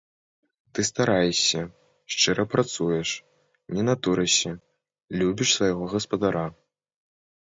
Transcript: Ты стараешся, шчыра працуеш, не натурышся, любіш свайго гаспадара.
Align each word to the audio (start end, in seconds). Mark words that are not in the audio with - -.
Ты 0.77 0.83
стараешся, 0.89 1.59
шчыра 2.15 2.45
працуеш, 2.53 3.09
не 3.75 3.81
натурышся, 3.91 4.51
любіш 5.23 5.49
свайго 5.59 5.83
гаспадара. 5.97 6.45